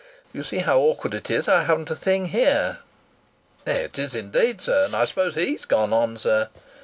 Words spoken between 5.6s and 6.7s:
gone on, sir?"